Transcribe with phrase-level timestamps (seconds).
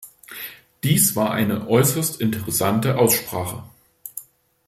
[0.81, 3.61] Dies war eine äußerst interessante Aussprache.